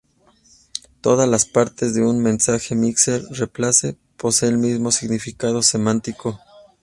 [1.01, 6.39] Todas las partes de un mensaje mixed-replace poseen el mismo significado semántico.